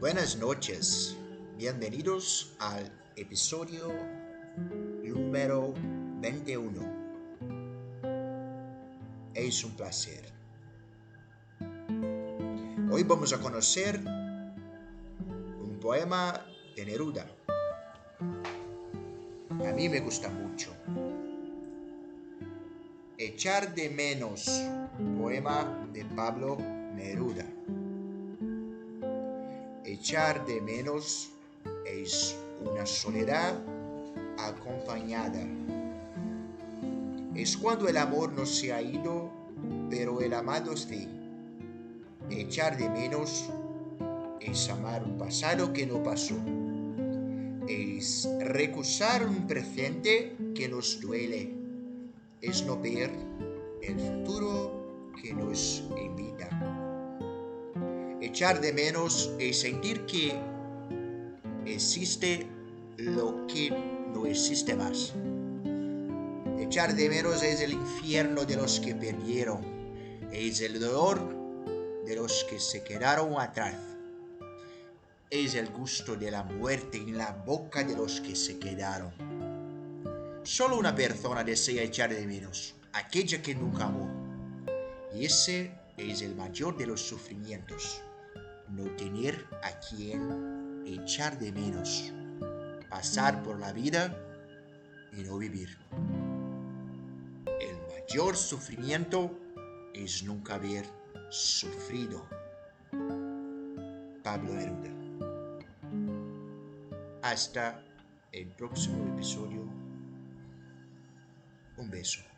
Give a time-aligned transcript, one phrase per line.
[0.00, 1.16] Buenas noches.
[1.56, 3.92] Bienvenidos al episodio
[5.04, 5.72] número
[6.20, 6.80] 21.
[9.32, 10.24] Es un placer.
[12.90, 16.44] Hoy vamos a conocer un poema
[16.74, 17.24] de Neruda.
[19.50, 20.74] A mí me gusta mucho.
[23.16, 24.50] Echar de menos,
[25.16, 26.56] poema de Pablo
[26.96, 27.33] Neruda.
[30.04, 31.30] Echar de menos
[31.86, 33.54] es una soledad
[34.36, 35.40] acompañada.
[37.34, 39.30] Es cuando el amor no se ha ido,
[39.88, 41.08] pero el amado sí.
[42.28, 43.48] Echar de menos
[44.40, 46.36] es amar un pasado que no pasó.
[47.66, 51.50] Es recusar un presente que nos duele.
[52.42, 53.10] Es no ver
[53.80, 56.73] el futuro que nos invita.
[58.34, 60.36] Echar de menos es sentir que
[61.66, 62.44] existe
[62.96, 63.70] lo que
[64.12, 65.14] no existe más.
[66.58, 69.60] Echar de menos es el infierno de los que perdieron,
[70.32, 71.20] es el dolor
[72.04, 73.76] de los que se quedaron atrás,
[75.30, 79.12] es el gusto de la muerte en la boca de los que se quedaron.
[80.42, 84.10] Solo una persona desea echar de menos, aquella que nunca amó,
[85.14, 88.02] y ese es el mayor de los sufrimientos
[88.74, 92.12] no tener a quien echar de menos,
[92.90, 94.14] pasar por la vida
[95.12, 95.78] y no vivir.
[97.60, 99.38] El mayor sufrimiento
[99.94, 100.84] es nunca haber
[101.30, 102.26] sufrido.
[104.22, 104.90] Pablo Neruda.
[107.22, 107.82] Hasta
[108.32, 109.62] el próximo episodio.
[111.76, 112.33] Un beso.